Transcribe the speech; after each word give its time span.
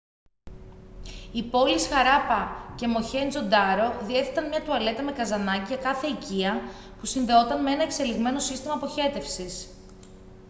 οι 1.31 1.43
πόλεις 1.43 1.87
χαράπα 1.87 2.73
και 2.75 2.87
μοχέντζο 2.87 3.41
ντάρο 3.41 3.99
διέθεταν 4.03 4.47
μια 4.47 4.61
τουαλέτα 4.61 5.03
με 5.03 5.11
καζανάκι 5.11 5.67
για 5.67 5.77
κάθε 5.81 6.07
οικία 6.07 6.61
που 6.99 7.05
συνδεόταν 7.05 7.61
με 7.63 7.71
ένα 7.71 7.83
εξελιγμένο 7.83 8.39
σύστημα 8.39 8.73
αποχέτευσης 8.73 9.69